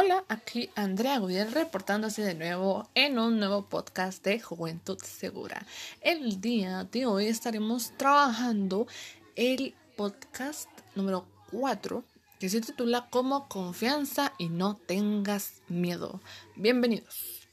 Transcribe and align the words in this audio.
Hola, 0.00 0.24
aquí 0.28 0.70
Andrea 0.76 1.18
Gutiérrez 1.18 1.54
reportándose 1.54 2.22
de 2.22 2.36
nuevo 2.36 2.88
en 2.94 3.18
un 3.18 3.40
nuevo 3.40 3.68
podcast 3.68 4.24
de 4.24 4.38
Juventud 4.38 4.96
Segura. 5.02 5.66
El 6.00 6.40
día 6.40 6.84
de 6.84 7.04
hoy 7.04 7.26
estaremos 7.26 7.90
trabajando 7.96 8.86
el 9.34 9.74
podcast 9.96 10.70
número 10.94 11.26
4 11.50 12.04
que 12.38 12.48
se 12.48 12.60
titula 12.60 13.08
Como 13.10 13.48
confianza 13.48 14.34
y 14.38 14.50
no 14.50 14.76
tengas 14.76 15.62
miedo. 15.66 16.20
Bienvenidos. 16.54 17.48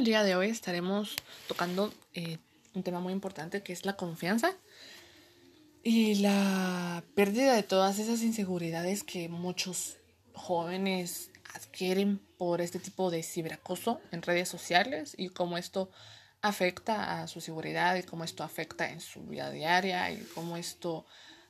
El 0.00 0.06
día 0.06 0.24
de 0.24 0.34
hoy 0.34 0.48
estaremos 0.48 1.14
tocando 1.46 1.92
eh, 2.14 2.38
un 2.72 2.82
tema 2.82 3.00
muy 3.00 3.12
importante 3.12 3.62
que 3.62 3.74
es 3.74 3.84
la 3.84 3.96
confianza 3.96 4.56
y 5.82 6.14
la 6.14 7.04
pérdida 7.14 7.54
de 7.54 7.62
todas 7.62 7.98
esas 7.98 8.22
inseguridades 8.22 9.04
que 9.04 9.28
muchos 9.28 9.98
jóvenes 10.32 11.28
adquieren 11.52 12.18
por 12.38 12.62
este 12.62 12.78
tipo 12.78 13.10
de 13.10 13.22
ciberacoso 13.22 14.00
en 14.10 14.22
redes 14.22 14.48
sociales 14.48 15.14
y 15.18 15.28
cómo 15.28 15.58
esto 15.58 15.90
afecta 16.40 17.20
a 17.20 17.28
su 17.28 17.42
seguridad 17.42 17.96
y 17.96 18.02
cómo 18.02 18.24
esto 18.24 18.42
afecta 18.42 18.88
en 18.88 19.02
su 19.02 19.20
vida 19.24 19.50
diaria 19.50 20.10
y 20.10 20.26
cómo 20.34 20.56
esto 20.56 21.04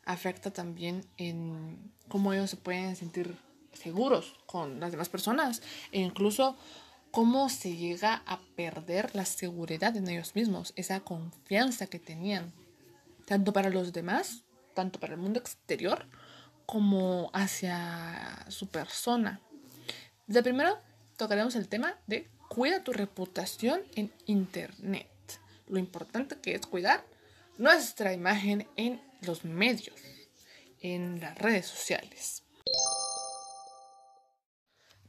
afecta 0.04 0.50
también 0.50 1.06
en 1.18 1.92
cómo 2.08 2.32
ellos 2.32 2.50
se 2.50 2.56
pueden 2.56 2.96
sentir 2.96 3.36
seguros 3.74 4.34
con 4.46 4.80
las 4.80 4.90
demás 4.90 5.08
personas 5.08 5.62
e 5.92 6.00
incluso 6.00 6.56
cómo 7.10 7.48
se 7.48 7.76
llega 7.76 8.22
a 8.26 8.40
perder 8.56 9.14
la 9.14 9.24
seguridad 9.24 9.96
en 9.96 10.08
ellos 10.08 10.34
mismos, 10.34 10.72
esa 10.76 11.00
confianza 11.00 11.86
que 11.86 11.98
tenían, 11.98 12.52
tanto 13.26 13.52
para 13.52 13.70
los 13.70 13.92
demás, 13.92 14.44
tanto 14.74 15.00
para 15.00 15.14
el 15.14 15.20
mundo 15.20 15.40
exterior, 15.40 16.06
como 16.66 17.30
hacia 17.32 18.46
su 18.48 18.68
persona. 18.68 19.40
De 20.26 20.42
primero 20.42 20.78
tocaremos 21.16 21.56
el 21.56 21.68
tema 21.68 21.98
de 22.06 22.28
cuida 22.48 22.84
tu 22.84 22.92
reputación 22.92 23.82
en 23.96 24.12
Internet. 24.26 25.08
Lo 25.66 25.78
importante 25.78 26.38
que 26.40 26.54
es 26.54 26.66
cuidar 26.66 27.04
nuestra 27.58 28.12
imagen 28.12 28.68
en 28.76 29.02
los 29.22 29.44
medios, 29.44 29.96
en 30.80 31.20
las 31.20 31.36
redes 31.36 31.66
sociales. 31.66 32.44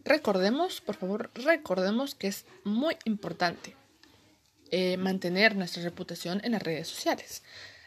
Recordemos, 0.03 0.81
por 0.81 0.95
favor, 0.95 1.31
recordemos 1.35 2.15
que 2.15 2.27
es 2.27 2.45
muy 2.63 2.97
importante 3.05 3.75
eh, 4.71 4.97
mantener 4.97 5.55
nuestra 5.55 5.83
reputación 5.83 6.41
en 6.43 6.53
las 6.53 6.63
redes 6.63 6.87
sociales. 6.87 7.43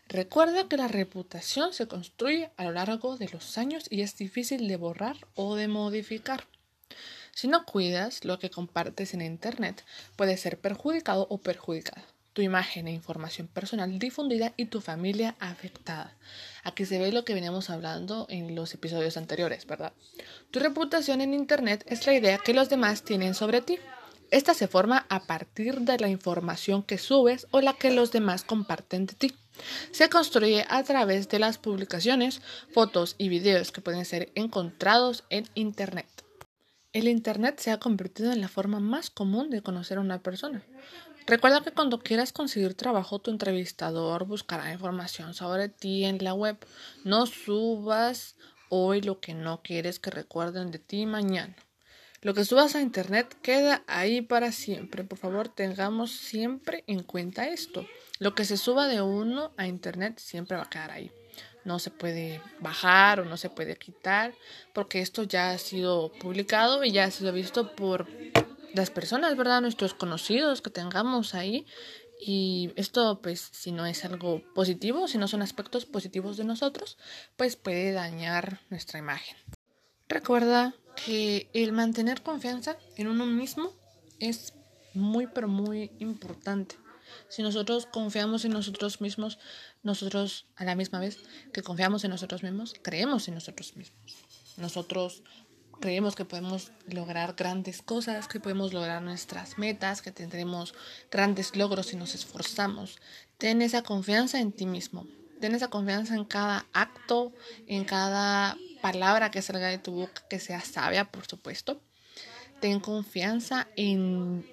Recuerda 0.09 0.69
que 0.69 0.77
la 0.77 0.87
reputación 0.87 1.73
se 1.73 1.89
construye 1.89 2.51
a 2.57 2.65
lo 2.65 2.73
largo 2.73 3.17
de 3.17 3.29
los 3.29 3.59
años 3.59 3.87
y 3.91 4.03
es 4.03 4.17
difícil 4.17 4.69
de 4.69 4.77
borrar 4.77 5.17
o 5.35 5.57
de 5.57 5.67
modificar. 5.67 6.47
Si 7.33 7.49
no 7.49 7.65
cuidas 7.65 8.25
lo 8.25 8.39
que 8.39 8.51
compartes 8.51 9.15
en 9.15 9.23
Internet, 9.23 9.85
puede 10.15 10.37
ser 10.37 10.61
perjudicado 10.61 11.27
o 11.31 11.39
perjudicada 11.39 12.05
tu 12.35 12.43
imagen 12.43 12.89
e 12.89 12.93
información 12.93 13.47
personal 13.47 13.99
difundida 13.99 14.53
y 14.57 14.67
tu 14.67 14.83
familia 14.83 15.37
afectada. 15.39 16.15
Aquí 16.65 16.85
se 16.85 16.99
ve 16.99 17.13
lo 17.13 17.25
que 17.25 17.33
veníamos 17.33 17.71
hablando 17.71 18.27
en 18.29 18.55
los 18.55 18.75
episodios 18.75 19.17
anteriores, 19.17 19.67
¿verdad? 19.67 19.93
Tu 20.51 20.59
reputación 20.59 21.21
en 21.21 21.33
Internet 21.33 21.85
es 21.89 22.07
la 22.07 22.15
idea 22.15 22.39
que 22.39 22.53
los 22.53 22.69
demás 22.69 23.03
tienen 23.03 23.35
sobre 23.35 23.63
ti. 23.63 23.79
Esta 24.31 24.53
se 24.53 24.67
forma 24.67 25.07
a 25.09 25.27
partir 25.27 25.81
de 25.83 25.97
la 25.99 26.09
información 26.09 26.83
que 26.83 26.99
subes 26.99 27.47
o 27.53 27.61
la 27.61 27.75
que 27.75 27.93
los 27.93 28.11
demás 28.11 28.43
comparten 28.43 29.07
de 29.07 29.15
ti. 29.15 29.35
Se 29.93 30.09
construye 30.09 30.65
a 30.69 30.83
través 30.83 31.29
de 31.29 31.39
las 31.39 31.59
publicaciones, 31.59 32.43
fotos 32.73 33.15
y 33.17 33.29
videos 33.29 33.71
que 33.71 33.81
pueden 33.81 34.05
ser 34.05 34.33
encontrados 34.35 35.23
en 35.31 35.49
Internet. 35.55 36.09
El 36.93 37.09
Internet 37.09 37.61
se 37.61 37.71
ha 37.71 37.79
convertido 37.79 38.33
en 38.33 38.41
la 38.41 38.49
forma 38.49 38.81
más 38.81 39.11
común 39.11 39.51
de 39.51 39.63
conocer 39.63 39.99
a 39.99 40.01
una 40.01 40.23
persona. 40.23 40.63
Recuerda 41.27 41.63
que 41.63 41.73
cuando 41.73 42.01
quieras 42.01 42.33
conseguir 42.33 42.75
trabajo, 42.75 43.19
tu 43.19 43.31
entrevistador 43.31 44.27
buscará 44.27 44.71
información 44.73 45.33
sobre 45.33 45.71
ti 45.71 46.05
en 46.05 46.23
la 46.23 46.35
web. 46.35 46.59
No 47.03 47.25
subas 47.25 48.37
hoy 48.69 49.01
lo 49.01 49.21
que 49.21 49.33
no 49.33 49.63
quieres 49.63 49.99
que 49.99 50.11
recuerden 50.11 50.71
de 50.71 50.79
ti 50.79 51.07
mañana. 51.07 51.57
Lo 52.21 52.35
que 52.35 52.45
subas 52.45 52.75
a 52.75 52.83
internet 52.83 53.35
queda 53.41 53.85
ahí 53.87 54.21
para 54.21 54.53
siempre. 54.53 55.03
Por 55.03 55.17
favor, 55.17 55.49
tengamos 55.49 56.11
siempre 56.11 56.85
en 56.87 57.03
cuenta 57.03 57.49
esto. 57.49 57.87
Lo 58.19 58.35
que 58.35 58.45
se 58.45 58.59
suba 58.59 58.87
de 58.87 59.01
uno 59.01 59.53
a 59.57 59.67
internet 59.67 60.19
siempre 60.19 60.59
va 60.59 60.65
a 60.65 60.71
quedar 60.71 60.91
ahí. 60.91 61.11
No 61.65 61.79
se 61.79 61.91
puede 61.91 62.43
bajar 62.61 63.21
o 63.21 63.25
no 63.25 63.39
se 63.39 63.49
puede 63.49 63.77
quitar 63.77 64.35
porque 64.75 65.01
esto 65.01 65.23
ya 65.23 65.53
ha 65.53 65.59
sido 65.59 66.13
publicado 66.13 66.85
y 66.85 66.93
ya 66.93 67.05
ha 67.05 67.11
sido 67.11 67.33
visto 67.33 67.75
por 67.75 68.07
las 68.75 68.91
personas, 68.91 69.37
¿verdad? 69.37 69.61
Nuestros 69.61 69.95
conocidos 69.95 70.61
que 70.61 70.71
tengamos 70.71 71.35
ahí. 71.35 71.67
Y 72.21 72.71
esto, 72.77 73.21
pues, 73.23 73.49
si 73.53 73.73
no 73.73 73.87
es 73.87 74.05
algo 74.05 74.43
positivo, 74.55 75.09
si 75.09 75.19
no 75.19 75.29
son 75.29 75.43
aspectos 75.43 75.85
positivos 75.85 76.37
de 76.37 76.45
nosotros, 76.45 76.97
pues 77.37 77.57
puede 77.57 77.93
dañar 77.93 78.61
nuestra 78.71 78.99
imagen. 78.99 79.37
Recuerda 80.09 80.75
que 81.05 81.49
el 81.55 81.73
mantener 81.73 82.23
confianza 82.23 82.77
en 82.97 83.09
uno 83.09 83.27
mismo 83.27 83.73
es 84.21 84.55
muy, 84.95 85.27
pero 85.27 85.49
muy 85.49 85.91
importante. 85.99 86.77
Si 87.29 87.43
nosotros 87.43 87.87
confiamos 87.87 88.45
en 88.45 88.53
nosotros 88.53 89.01
mismos, 89.01 89.39
nosotros 89.83 90.47
a 90.57 90.65
la 90.65 90.75
misma 90.75 91.01
vez 91.01 91.19
que 91.53 91.63
confiamos 91.63 92.05
en 92.05 92.11
nosotros 92.11 92.43
mismos, 92.43 92.75
creemos 92.83 93.29
en 93.29 93.35
nosotros 93.35 93.77
mismos. 93.77 94.17
Nosotros 94.57 95.23
creemos 95.81 96.15
que 96.15 96.25
podemos 96.25 96.73
lograr 96.87 97.35
grandes 97.35 97.83
cosas, 97.83 98.29
que 98.29 98.41
podemos 98.41 98.73
lograr 98.73 99.03
nuestras 99.03 99.59
metas, 99.59 100.03
que 100.03 100.13
tendremos 100.13 100.75
grandes 101.11 101.57
logros 101.57 101.87
si 101.87 101.97
nos 101.97 102.15
esforzamos. 102.15 102.99
Ten 103.39 103.63
esa 103.63 103.83
confianza 103.83 104.41
en 104.41 104.53
ti 104.53 104.67
mismo. 104.67 105.07
Ten 105.41 105.55
esa 105.55 105.69
confianza 105.69 106.15
en 106.15 106.25
cada 106.25 106.67
acto, 106.73 107.33
en 107.67 107.85
cada 107.85 108.57
palabra 108.81 109.31
que 109.31 109.43
salga 109.43 109.69
de 109.69 109.79
tu 109.79 109.93
boca, 109.93 110.23
que 110.29 110.39
sea 110.39 110.61
sabia, 110.61 111.11
por 111.11 111.27
supuesto. 111.27 111.81
Ten 112.61 112.81
confianza 112.81 113.69
en 113.77 114.47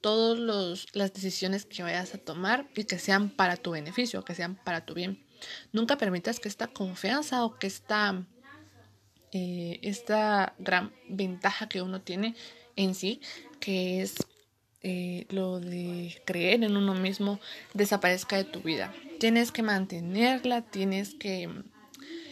todas 0.00 0.86
las 0.92 1.14
decisiones 1.14 1.64
que 1.64 1.82
vayas 1.82 2.14
a 2.14 2.18
tomar 2.18 2.68
y 2.74 2.84
que 2.84 2.98
sean 2.98 3.30
para 3.30 3.56
tu 3.56 3.70
beneficio, 3.70 4.24
que 4.24 4.34
sean 4.34 4.56
para 4.56 4.84
tu 4.84 4.92
bien. 4.94 5.24
Nunca 5.72 5.96
permitas 5.96 6.40
que 6.40 6.48
esta 6.48 6.66
confianza 6.66 7.44
o 7.44 7.58
que 7.58 7.66
esta 7.66 8.26
eh, 9.34 9.80
esta 9.82 10.54
gran 10.58 10.92
ventaja 11.08 11.68
que 11.68 11.82
uno 11.82 12.00
tiene 12.00 12.34
en 12.76 12.94
sí, 12.94 13.20
que 13.60 14.00
es 14.00 14.14
eh, 14.82 15.26
lo 15.28 15.58
de 15.58 16.22
creer 16.24 16.62
en 16.62 16.76
uno 16.76 16.94
mismo, 16.94 17.40
desaparezca 17.74 18.36
de 18.36 18.44
tu 18.44 18.60
vida. 18.60 18.94
Tienes 19.18 19.50
que 19.50 19.62
mantenerla, 19.62 20.62
tienes 20.62 21.14
que 21.14 21.50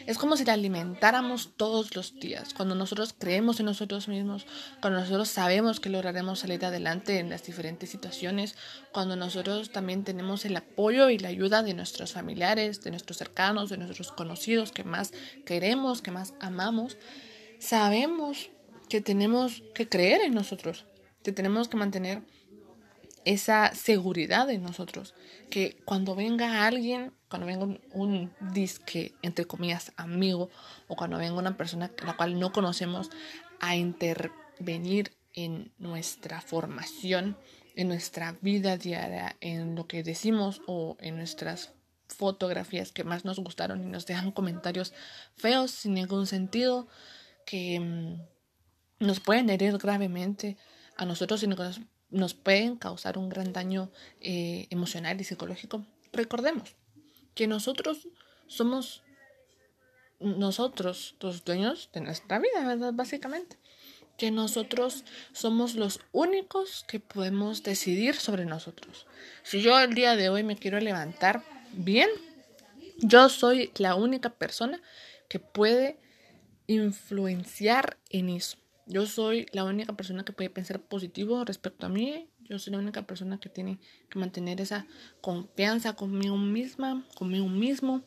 es 0.06 0.18
como 0.18 0.36
si 0.36 0.44
la 0.44 0.54
alimentáramos 0.54 1.52
todos 1.56 1.94
los 1.94 2.18
días. 2.18 2.54
Cuando 2.54 2.74
nosotros 2.74 3.14
creemos 3.16 3.60
en 3.60 3.66
nosotros 3.66 4.08
mismos, 4.08 4.46
cuando 4.80 5.00
nosotros 5.00 5.28
sabemos 5.28 5.80
que 5.80 5.90
lograremos 5.90 6.40
salir 6.40 6.64
adelante 6.64 7.18
en 7.18 7.30
las 7.30 7.44
diferentes 7.44 7.90
situaciones, 7.90 8.56
cuando 8.92 9.16
nosotros 9.16 9.70
también 9.70 10.04
tenemos 10.04 10.44
el 10.44 10.56
apoyo 10.56 11.10
y 11.10 11.18
la 11.18 11.28
ayuda 11.28 11.62
de 11.62 11.74
nuestros 11.74 12.12
familiares, 12.12 12.82
de 12.82 12.90
nuestros 12.90 13.18
cercanos, 13.18 13.70
de 13.70 13.78
nuestros 13.78 14.12
conocidos 14.12 14.72
que 14.72 14.84
más 14.84 15.12
queremos, 15.44 16.02
que 16.02 16.10
más 16.10 16.34
amamos, 16.40 16.96
sabemos 17.58 18.50
que 18.88 19.00
tenemos 19.00 19.62
que 19.74 19.88
creer 19.88 20.20
en 20.20 20.34
nosotros, 20.34 20.84
que 21.22 21.32
tenemos 21.32 21.68
que 21.68 21.76
mantener 21.76 22.22
esa 23.24 23.74
seguridad 23.74 24.50
en 24.50 24.62
nosotros, 24.62 25.14
que 25.50 25.76
cuando 25.84 26.14
venga 26.14 26.66
alguien, 26.66 27.12
cuando 27.28 27.46
venga 27.46 27.78
un, 27.92 28.32
disque, 28.52 29.14
entre 29.22 29.44
comillas, 29.44 29.92
amigo, 29.96 30.50
o 30.88 30.96
cuando 30.96 31.18
venga 31.18 31.38
una 31.38 31.56
persona 31.56 31.90
a 32.02 32.06
la 32.06 32.16
cual 32.16 32.38
no 32.38 32.52
conocemos 32.52 33.10
a 33.60 33.76
intervenir 33.76 35.12
en 35.34 35.72
nuestra 35.78 36.40
formación, 36.40 37.36
en 37.74 37.88
nuestra 37.88 38.36
vida 38.40 38.76
diaria, 38.76 39.36
en 39.40 39.74
lo 39.74 39.86
que 39.86 40.02
decimos 40.02 40.60
o 40.66 40.96
en 41.00 41.16
nuestras 41.16 41.72
fotografías 42.08 42.92
que 42.92 43.04
más 43.04 43.24
nos 43.24 43.38
gustaron 43.38 43.82
y 43.82 43.86
nos 43.86 44.04
dejan 44.04 44.32
comentarios 44.32 44.92
feos 45.34 45.70
sin 45.70 45.94
ningún 45.94 46.26
sentido 46.26 46.86
que 47.46 47.80
mm, 47.80 49.06
nos 49.06 49.20
pueden 49.20 49.48
herir 49.48 49.78
gravemente 49.78 50.56
a 50.96 51.06
nosotros 51.06 51.42
y 51.42 51.46
nos 51.46 51.80
nos 52.12 52.34
pueden 52.34 52.76
causar 52.76 53.18
un 53.18 53.28
gran 53.28 53.52
daño 53.52 53.90
eh, 54.20 54.66
emocional 54.70 55.20
y 55.20 55.24
psicológico. 55.24 55.84
Recordemos 56.12 56.76
que 57.34 57.46
nosotros 57.46 58.06
somos 58.46 59.02
nosotros 60.20 61.16
los 61.20 61.44
dueños 61.44 61.90
de 61.92 62.00
nuestra 62.00 62.38
vida, 62.38 62.64
¿verdad? 62.64 62.92
Básicamente. 62.94 63.56
que 64.18 64.30
nosotros 64.30 65.04
somos 65.32 65.74
los 65.74 65.98
únicos 66.12 66.84
que 66.86 67.00
podemos 67.00 67.62
decidir 67.62 68.14
sobre 68.14 68.44
nosotros. 68.44 69.06
Si 69.42 69.62
yo 69.62 69.80
el 69.80 69.94
día 69.94 70.16
de 70.16 70.28
hoy 70.28 70.44
me 70.44 70.54
quiero 70.54 70.78
levantar 70.78 71.42
bien, 71.72 72.10
yo 72.98 73.30
soy 73.30 73.72
la 73.76 73.94
única 73.94 74.28
persona 74.28 74.80
que 75.28 75.40
puede 75.40 75.96
influenciar 76.66 77.96
en 78.10 78.28
eso. 78.28 78.58
Yo 78.86 79.06
soy 79.06 79.46
la 79.52 79.64
única 79.64 79.94
persona 79.94 80.24
que 80.24 80.32
puede 80.32 80.50
pensar 80.50 80.80
positivo 80.80 81.44
respecto 81.44 81.86
a 81.86 81.88
mí. 81.88 82.28
Yo 82.40 82.58
soy 82.58 82.72
la 82.72 82.78
única 82.78 83.06
persona 83.06 83.38
que 83.38 83.48
tiene 83.48 83.78
que 84.08 84.18
mantener 84.18 84.60
esa 84.60 84.86
confianza 85.20 85.94
conmigo 85.94 86.36
misma, 86.36 87.06
conmigo 87.14 87.48
mismo 87.48 88.02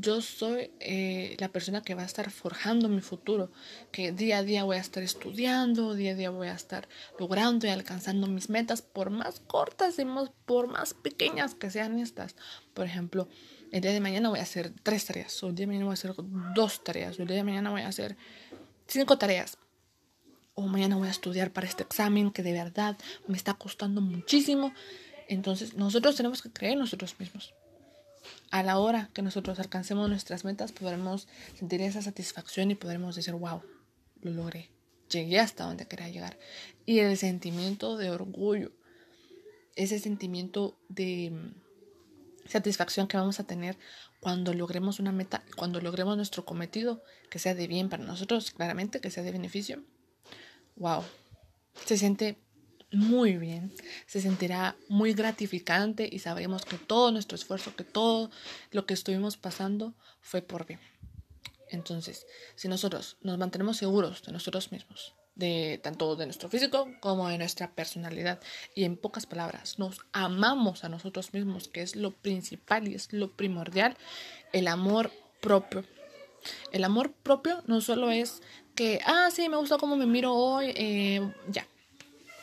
yo 0.00 0.22
soy 0.22 0.70
eh, 0.80 1.36
la 1.38 1.48
persona 1.48 1.82
que 1.82 1.94
va 1.94 2.02
a 2.02 2.06
estar 2.06 2.30
forjando 2.30 2.88
mi 2.88 3.02
futuro, 3.02 3.50
que 3.92 4.12
día 4.12 4.38
a 4.38 4.42
día 4.42 4.64
voy 4.64 4.76
a 4.76 4.80
estar 4.80 5.02
estudiando, 5.02 5.94
día 5.94 6.12
a 6.12 6.14
día 6.14 6.30
voy 6.30 6.48
a 6.48 6.54
estar 6.54 6.88
logrando 7.18 7.66
y 7.66 7.70
alcanzando 7.70 8.26
mis 8.26 8.48
metas, 8.48 8.80
por 8.80 9.10
más 9.10 9.40
cortas 9.40 9.98
y 9.98 10.06
por 10.46 10.68
más 10.68 10.94
pequeñas 10.94 11.54
que 11.54 11.70
sean 11.70 11.98
estas. 11.98 12.34
Por 12.72 12.86
ejemplo, 12.86 13.28
el 13.72 13.82
día 13.82 13.92
de 13.92 14.00
mañana 14.00 14.30
voy 14.30 14.38
a 14.38 14.42
hacer 14.42 14.72
tres 14.82 15.04
tareas, 15.04 15.42
o 15.42 15.48
el 15.48 15.54
día 15.54 15.64
de 15.64 15.68
mañana 15.68 15.84
voy 15.86 15.92
a 15.92 15.94
hacer 15.94 16.14
dos 16.54 16.82
tareas, 16.82 17.18
o 17.18 17.22
el 17.22 17.28
día 17.28 17.36
de 17.36 17.44
mañana 17.44 17.70
voy 17.70 17.82
a 17.82 17.88
hacer 17.88 18.16
cinco 18.86 19.18
tareas. 19.18 19.58
O 20.60 20.66
mañana 20.66 20.96
voy 20.96 21.08
a 21.08 21.10
estudiar 21.18 21.50
para 21.52 21.66
este 21.66 21.82
examen 21.82 22.30
que 22.30 22.42
de 22.42 22.52
verdad 22.52 22.98
me 23.26 23.36
está 23.36 23.54
costando 23.54 24.00
muchísimo. 24.00 24.72
Entonces, 25.28 25.74
nosotros 25.74 26.16
tenemos 26.16 26.42
que 26.42 26.50
creer 26.50 26.74
en 26.74 26.80
nosotros 26.80 27.14
mismos 27.18 27.54
a 28.50 28.62
la 28.62 28.78
hora 28.78 29.08
que 29.14 29.22
nosotros 29.22 29.58
alcancemos 29.58 30.08
nuestras 30.08 30.44
metas, 30.44 30.72
podremos 30.72 31.28
sentir 31.58 31.80
esa 31.80 32.02
satisfacción 32.02 32.70
y 32.70 32.74
podremos 32.74 33.16
decir, 33.16 33.34
wow, 33.34 33.62
lo 34.20 34.30
logré, 34.30 34.70
llegué 35.08 35.38
hasta 35.38 35.64
donde 35.64 35.86
quería 35.86 36.08
llegar. 36.08 36.38
Y 36.84 36.98
el 36.98 37.16
sentimiento 37.16 37.96
de 37.96 38.10
orgullo, 38.10 38.72
ese 39.76 39.98
sentimiento 39.98 40.78
de 40.88 41.30
mm, 41.30 42.48
satisfacción 42.48 43.06
que 43.06 43.16
vamos 43.16 43.40
a 43.40 43.44
tener 43.44 43.78
cuando 44.20 44.52
logremos 44.52 45.00
una 45.00 45.12
meta, 45.12 45.42
cuando 45.56 45.80
logremos 45.80 46.16
nuestro 46.16 46.44
cometido, 46.44 47.02
que 47.30 47.38
sea 47.38 47.54
de 47.54 47.66
bien 47.66 47.88
para 47.88 48.04
nosotros, 48.04 48.50
claramente, 48.50 49.00
que 49.00 49.10
sea 49.10 49.22
de 49.22 49.32
beneficio. 49.32 49.82
Wow, 50.80 51.04
se 51.84 51.98
siente 51.98 52.38
muy 52.90 53.36
bien, 53.36 53.70
se 54.06 54.22
sentirá 54.22 54.76
muy 54.88 55.12
gratificante 55.12 56.08
y 56.10 56.20
sabremos 56.20 56.64
que 56.64 56.78
todo 56.78 57.12
nuestro 57.12 57.36
esfuerzo, 57.36 57.76
que 57.76 57.84
todo 57.84 58.30
lo 58.70 58.86
que 58.86 58.94
estuvimos 58.94 59.36
pasando 59.36 59.92
fue 60.22 60.40
por 60.40 60.66
bien. 60.66 60.80
Entonces, 61.68 62.26
si 62.56 62.66
nosotros 62.66 63.18
nos 63.20 63.36
mantenemos 63.36 63.76
seguros 63.76 64.22
de 64.22 64.32
nosotros 64.32 64.72
mismos, 64.72 65.14
de 65.34 65.78
tanto 65.82 66.16
de 66.16 66.24
nuestro 66.24 66.48
físico 66.48 66.88
como 67.00 67.28
de 67.28 67.36
nuestra 67.36 67.70
personalidad, 67.72 68.40
y 68.74 68.84
en 68.84 68.96
pocas 68.96 69.26
palabras, 69.26 69.78
nos 69.78 69.98
amamos 70.12 70.82
a 70.82 70.88
nosotros 70.88 71.34
mismos, 71.34 71.68
que 71.68 71.82
es 71.82 71.94
lo 71.94 72.12
principal 72.12 72.88
y 72.88 72.94
es 72.94 73.12
lo 73.12 73.30
primordial, 73.36 73.98
el 74.54 74.66
amor 74.66 75.12
propio. 75.42 75.84
El 76.72 76.84
amor 76.84 77.12
propio 77.12 77.62
no 77.66 77.80
solo 77.80 78.10
es 78.10 78.42
que, 78.74 79.00
ah, 79.04 79.28
sí, 79.32 79.48
me 79.48 79.56
gusta 79.56 79.78
cómo 79.78 79.96
me 79.96 80.06
miro 80.06 80.34
hoy, 80.34 80.72
eh, 80.76 81.32
ya, 81.48 81.66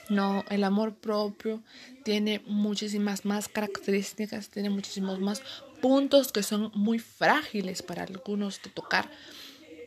no, 0.10 0.46
el 0.50 0.64
amor 0.64 0.96
propio 0.96 1.62
tiene 2.04 2.42
muchísimas 2.46 3.26
más 3.26 3.50
características, 3.50 4.50
tiene 4.50 4.70
muchísimos 4.70 5.20
más 5.20 5.42
puntos 5.82 6.32
que 6.32 6.44
son 6.44 6.72
muy 6.74 7.00
frágiles 7.00 7.82
para 7.82 8.04
algunos 8.04 8.62
de 8.62 8.70
tocar, 8.70 9.10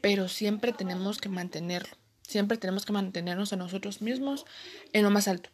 pero 0.03 0.29
siempre 0.29 0.73
tenemos 0.73 1.19
que 1.19 1.29
mantenerlo, 1.29 1.97
siempre 2.23 2.59
tenemos 2.59 2.85
que 2.85 2.93
mantenernos 2.93 3.53
a 3.53 3.56
nosotros 3.56 4.03
mismos 4.03 4.45
en 4.93 5.03
lo 5.05 5.11
más 5.11 5.29
alto. 5.29 5.51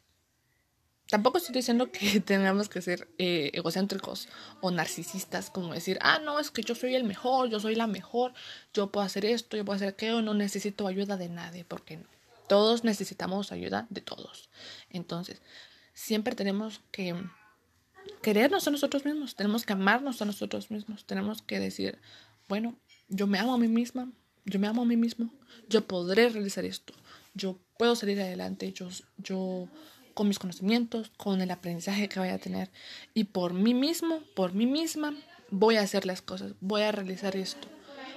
Tampoco 1.09 1.39
estoy 1.39 1.55
diciendo 1.55 1.91
que 1.93 2.21
tengamos 2.21 2.69
que 2.69 2.83
ser 2.83 3.09
eh, 3.19 3.51
egocéntricos 3.55 4.29
o 4.61 4.71
narcisistas, 4.71 5.51
como 5.51 5.73
decir, 5.73 5.99
ah, 6.03 6.19
no, 6.19 6.41
es 6.41 6.51
que 6.51 6.63
yo 6.63 6.75
soy 6.75 6.95
el 6.95 7.05
mejor, 7.05 7.49
yo 7.49 7.61
soy 7.61 7.75
la 7.75 7.87
mejor, 7.87 8.35
yo 8.75 8.91
puedo 8.91 9.07
hacer 9.07 9.25
esto, 9.25 9.57
yo 9.57 9.65
puedo 9.65 9.77
hacer 9.77 9.89
aquello, 9.89 10.23
no 10.23 10.35
necesito 10.35 10.87
ayuda 10.87 11.17
de 11.17 11.29
nadie, 11.29 11.65
porque 11.65 11.99
no. 11.99 12.09
Todos 12.49 12.85
necesitamos 12.85 13.51
ayuda 13.51 13.87
de 13.91 14.01
todos. 14.01 14.51
Entonces, 14.91 15.43
siempre 15.95 16.35
tenemos 16.35 16.81
que 16.93 17.15
querernos 18.23 18.67
a 18.69 18.71
nosotros 18.71 19.05
mismos, 19.05 19.35
tenemos 19.35 19.65
que 19.65 19.73
amarnos 19.73 20.23
a 20.23 20.25
nosotros 20.25 20.71
mismos, 20.71 21.05
tenemos 21.07 21.43
que 21.43 21.59
decir, 21.59 21.99
bueno, 22.49 22.79
yo 23.09 23.27
me 23.27 23.39
amo 23.39 23.55
a 23.55 23.59
mí 23.59 23.69
misma, 23.69 24.13
yo 24.45 24.61
me 24.61 24.69
amo 24.69 24.83
a 24.83 24.85
mí 24.85 24.97
mismo, 24.97 25.33
yo 25.69 25.87
podré 25.87 26.29
realizar 26.29 26.65
esto, 26.65 26.93
yo 27.35 27.59
puedo 27.79 27.97
salir 27.97 28.21
adelante, 28.21 28.73
yo, 28.73 28.89
yo 29.19 29.69
con 30.17 30.27
mis 30.27 30.41
conocimientos, 30.41 31.13
con 31.17 31.41
el 31.41 31.53
aprendizaje 31.53 32.09
que 32.09 32.19
voy 32.19 32.31
a 32.31 32.39
tener 32.39 32.71
y 33.15 33.25
por 33.25 33.53
mí 33.53 33.75
mismo, 33.75 34.21
por 34.35 34.53
mí 34.53 34.67
misma, 34.67 35.15
voy 35.51 35.77
a 35.77 35.83
hacer 35.83 36.07
las 36.07 36.23
cosas, 36.23 36.55
voy 36.61 36.83
a 36.83 36.91
realizar 36.91 37.37
esto 37.37 37.69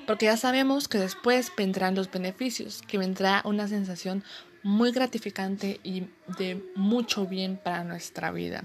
porque 0.09 0.25
ya 0.25 0.37
sabemos 0.37 0.87
que 0.87 0.97
después 0.97 1.51
vendrán 1.55 1.93
los 1.93 2.09
beneficios, 2.09 2.81
que 2.81 2.97
vendrá 2.97 3.43
una 3.45 3.67
sensación 3.67 4.23
muy 4.63 4.91
gratificante 4.91 5.79
y 5.83 6.05
de 6.39 6.63
mucho 6.75 7.27
bien 7.27 7.57
para 7.63 7.83
nuestra 7.83 8.31
vida. 8.31 8.63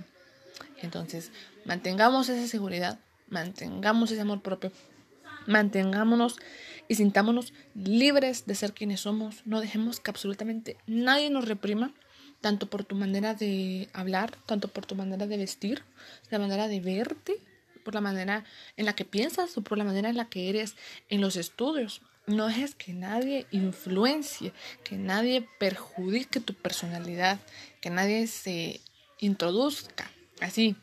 Entonces, 0.80 1.32
mantengamos 1.66 2.30
esa 2.30 2.48
seguridad, 2.48 2.98
mantengamos 3.28 4.10
ese 4.10 4.22
amor 4.22 4.40
propio, 4.40 4.72
mantengámonos 5.46 6.36
y 6.88 6.94
sintámonos 6.94 7.52
libres 7.74 8.46
de 8.46 8.54
ser 8.54 8.72
quienes 8.72 9.00
somos. 9.00 9.42
No 9.44 9.60
dejemos 9.60 10.00
que 10.00 10.10
absolutamente 10.10 10.78
nadie 10.86 11.28
nos 11.28 11.46
reprima, 11.46 11.92
tanto 12.44 12.66
por 12.66 12.84
tu 12.84 12.94
manera 12.94 13.32
de 13.32 13.88
hablar, 13.94 14.36
tanto 14.44 14.68
por 14.68 14.84
tu 14.84 14.94
manera 14.94 15.26
de 15.26 15.38
vestir, 15.38 15.82
la 16.28 16.38
manera 16.38 16.68
de 16.68 16.78
verte, 16.78 17.38
por 17.86 17.94
la 17.94 18.02
manera 18.02 18.44
en 18.76 18.84
la 18.84 18.94
que 18.94 19.06
piensas 19.06 19.56
o 19.56 19.62
por 19.62 19.78
la 19.78 19.84
manera 19.84 20.10
en 20.10 20.18
la 20.18 20.28
que 20.28 20.50
eres 20.50 20.76
en 21.08 21.22
los 21.22 21.36
estudios. 21.36 22.02
No 22.26 22.50
es 22.50 22.74
que 22.74 22.92
nadie 22.92 23.46
influencie, 23.50 24.52
que 24.82 24.98
nadie 24.98 25.48
perjudique 25.58 26.38
tu 26.38 26.52
personalidad, 26.52 27.40
que 27.80 27.88
nadie 27.88 28.26
se 28.26 28.82
introduzca 29.20 30.10
así 30.42 30.76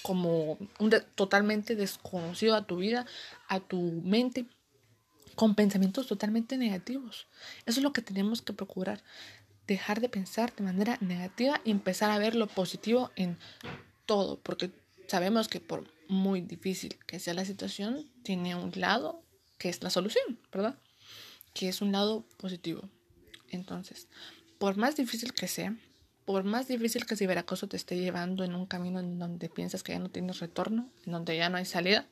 como 0.00 0.56
un 0.78 0.90
totalmente 1.14 1.76
desconocido 1.76 2.54
a 2.54 2.66
tu 2.66 2.78
vida, 2.78 3.04
a 3.46 3.60
tu 3.60 4.00
mente, 4.04 4.46
con 5.34 5.54
pensamientos 5.54 6.06
totalmente 6.06 6.56
negativos. 6.56 7.26
Eso 7.66 7.80
es 7.80 7.84
lo 7.84 7.92
que 7.92 8.02
tenemos 8.02 8.40
que 8.42 8.52
procurar, 8.52 9.02
dejar 9.66 10.00
de 10.00 10.08
pensar 10.08 10.54
de 10.54 10.64
manera 10.64 10.98
negativa 11.00 11.60
y 11.64 11.70
empezar 11.70 12.10
a 12.10 12.18
ver 12.18 12.34
lo 12.34 12.46
positivo 12.46 13.10
en 13.16 13.38
todo, 14.06 14.38
porque 14.40 14.70
sabemos 15.06 15.48
que 15.48 15.60
por 15.60 15.86
muy 16.08 16.40
difícil 16.40 16.98
que 17.06 17.18
sea 17.18 17.34
la 17.34 17.44
situación, 17.44 18.10
tiene 18.22 18.54
un 18.54 18.72
lado 18.76 19.22
que 19.58 19.68
es 19.68 19.82
la 19.82 19.90
solución, 19.90 20.38
¿verdad? 20.52 20.78
Que 21.54 21.68
es 21.68 21.80
un 21.80 21.92
lado 21.92 22.24
positivo. 22.36 22.88
Entonces, 23.48 24.08
por 24.58 24.76
más 24.76 24.96
difícil 24.96 25.32
que 25.32 25.48
sea, 25.48 25.76
por 26.24 26.44
más 26.44 26.68
difícil 26.68 27.06
que 27.06 27.16
ciberacoso 27.16 27.68
te 27.68 27.76
esté 27.76 27.96
llevando 27.96 28.44
en 28.44 28.54
un 28.54 28.66
camino 28.66 29.00
en 29.00 29.18
donde 29.18 29.48
piensas 29.48 29.82
que 29.82 29.92
ya 29.92 29.98
no 29.98 30.10
tienes 30.10 30.40
retorno, 30.40 30.88
en 31.06 31.12
donde 31.12 31.36
ya 31.36 31.48
no 31.48 31.56
hay 31.56 31.64
salida, 31.64 32.06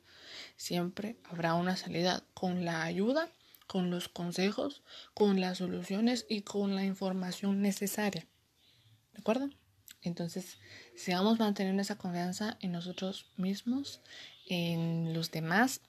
siempre 0.57 1.15
habrá 1.23 1.53
una 1.53 1.75
salida 1.75 2.23
con 2.33 2.65
la 2.65 2.83
ayuda, 2.83 3.29
con 3.71 3.89
los 3.89 4.09
consejos, 4.09 4.83
con 5.13 5.39
las 5.39 5.59
soluciones 5.59 6.25
y 6.27 6.41
con 6.41 6.75
la 6.75 6.83
información 6.83 7.61
necesaria. 7.61 8.27
¿De 9.13 9.19
acuerdo? 9.19 9.49
Entonces, 10.01 10.57
sigamos 10.93 11.39
manteniendo 11.39 11.81
esa 11.81 11.97
confianza 11.97 12.57
en 12.59 12.73
nosotros 12.73 13.31
mismos, 13.37 14.01
en 14.45 15.13
los 15.13 15.31
demás. 15.31 15.79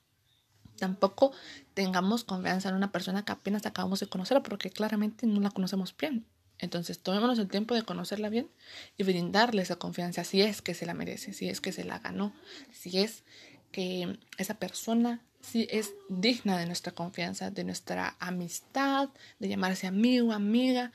Tampoco 0.78 1.32
tengamos 1.74 2.22
confianza 2.22 2.68
en 2.68 2.76
una 2.76 2.92
persona 2.92 3.24
que 3.24 3.32
apenas 3.32 3.66
acabamos 3.66 3.98
de 3.98 4.06
conocer 4.06 4.40
porque 4.44 4.70
claramente 4.70 5.26
no 5.26 5.40
la 5.40 5.50
conocemos 5.50 5.92
bien. 5.96 6.24
Entonces, 6.60 7.00
tomémonos 7.00 7.40
el 7.40 7.48
tiempo 7.48 7.74
de 7.74 7.82
conocerla 7.82 8.28
bien 8.28 8.48
y 8.96 9.02
brindarle 9.02 9.60
esa 9.60 9.74
confianza 9.74 10.22
si 10.22 10.40
es 10.40 10.62
que 10.62 10.74
se 10.74 10.86
la 10.86 10.94
merece, 10.94 11.32
si 11.32 11.48
es 11.48 11.60
que 11.60 11.72
se 11.72 11.82
la 11.82 11.98
ganó, 11.98 12.32
si 12.70 13.00
es 13.00 13.24
que 13.72 14.20
esa 14.38 14.54
persona 14.54 15.20
si 15.42 15.68
es 15.70 15.94
digna 16.08 16.56
de 16.56 16.66
nuestra 16.66 16.92
confianza, 16.92 17.50
de 17.50 17.64
nuestra 17.64 18.16
amistad, 18.20 19.10
de 19.38 19.48
llamarse 19.48 19.86
amigo, 19.86 20.32
amiga 20.32 20.92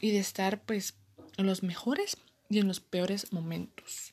y 0.00 0.12
de 0.12 0.18
estar 0.18 0.62
pues 0.62 0.94
en 1.36 1.46
los 1.46 1.62
mejores 1.62 2.16
y 2.48 2.58
en 2.58 2.68
los 2.68 2.80
peores 2.80 3.32
momentos, 3.32 4.12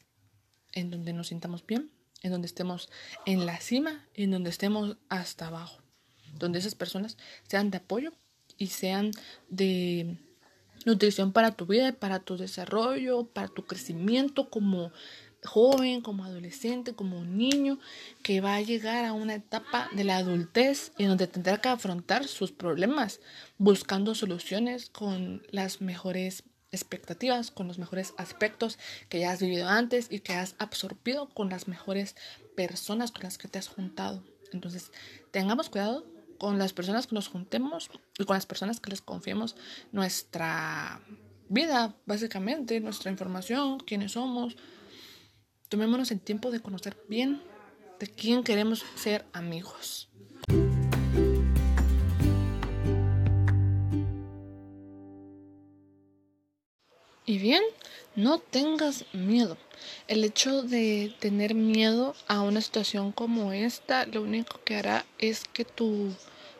en 0.73 0.91
donde 0.91 1.13
nos 1.13 1.27
sintamos 1.27 1.65
bien, 1.65 1.91
en 2.23 2.31
donde 2.31 2.47
estemos 2.47 2.89
en 3.25 3.45
la 3.45 3.59
cima 3.59 4.05
y 4.15 4.23
en 4.23 4.31
donde 4.31 4.49
estemos 4.49 4.97
hasta 5.09 5.47
abajo, 5.47 5.79
donde 6.37 6.59
esas 6.59 6.75
personas 6.75 7.17
sean 7.47 7.71
de 7.71 7.77
apoyo 7.77 8.11
y 8.57 8.67
sean 8.67 9.11
de 9.49 10.17
nutrición 10.85 11.33
para 11.33 11.51
tu 11.51 11.65
vida, 11.65 11.93
para 11.93 12.19
tu 12.19 12.37
desarrollo, 12.37 13.27
para 13.27 13.47
tu 13.47 13.65
crecimiento 13.65 14.49
como 14.49 14.91
joven, 15.47 16.01
como 16.01 16.23
adolescente, 16.23 16.93
como 16.93 17.23
niño 17.23 17.79
que 18.21 18.41
va 18.41 18.55
a 18.55 18.61
llegar 18.61 19.05
a 19.05 19.13
una 19.13 19.35
etapa 19.35 19.89
de 19.93 20.03
la 20.03 20.17
adultez 20.17 20.91
en 20.97 21.07
donde 21.07 21.27
tendrá 21.27 21.59
que 21.59 21.69
afrontar 21.69 22.27
sus 22.27 22.51
problemas 22.51 23.19
buscando 23.57 24.13
soluciones 24.13 24.89
con 24.89 25.41
las 25.49 25.81
mejores 25.81 26.43
expectativas, 26.71 27.49
con 27.49 27.67
los 27.67 27.79
mejores 27.79 28.13
aspectos 28.17 28.77
que 29.09 29.19
ya 29.19 29.31
has 29.31 29.41
vivido 29.41 29.67
antes 29.67 30.07
y 30.11 30.19
que 30.19 30.33
has 30.33 30.55
absorbido 30.59 31.29
con 31.29 31.49
las 31.49 31.67
mejores 31.67 32.15
personas 32.55 33.11
con 33.11 33.23
las 33.23 33.37
que 33.37 33.47
te 33.47 33.57
has 33.57 33.67
juntado. 33.69 34.23
Entonces, 34.51 34.91
tengamos 35.31 35.69
cuidado 35.69 36.05
con 36.37 36.59
las 36.59 36.73
personas 36.73 37.07
que 37.07 37.15
nos 37.15 37.29
juntemos 37.29 37.89
y 38.19 38.25
con 38.25 38.35
las 38.35 38.45
personas 38.45 38.79
que 38.79 38.91
les 38.91 39.01
confiemos 39.01 39.55
nuestra 39.91 41.01
vida, 41.49 41.95
básicamente, 42.05 42.79
nuestra 42.79 43.11
información, 43.11 43.79
quiénes 43.79 44.13
somos. 44.13 44.55
Tomémonos 45.69 46.11
el 46.11 46.21
tiempo 46.21 46.49
de 46.49 46.61
conocer 46.61 46.95
bien 47.09 47.41
de 47.99 48.07
quién 48.07 48.43
queremos 48.43 48.85
ser 48.95 49.25
amigos. 49.33 50.09
Y 57.25 57.39
bien, 57.39 57.61
no 58.15 58.39
tengas 58.39 59.03
miedo. 59.11 59.57
El 60.07 60.23
hecho 60.23 60.63
de 60.63 61.13
tener 61.19 61.53
miedo 61.53 62.15
a 62.29 62.39
una 62.39 62.61
situación 62.61 63.11
como 63.11 63.51
esta, 63.51 64.05
lo 64.05 64.21
único 64.21 64.63
que 64.63 64.77
hará 64.77 65.05
es 65.17 65.43
que 65.51 65.65
tu 65.65 66.13